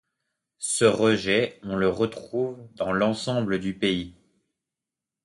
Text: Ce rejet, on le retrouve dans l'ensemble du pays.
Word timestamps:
Ce 0.57 0.83
rejet, 0.83 1.59
on 1.61 1.75
le 1.75 1.87
retrouve 1.87 2.67
dans 2.73 2.91
l'ensemble 2.91 3.59
du 3.59 3.75
pays. 3.77 4.15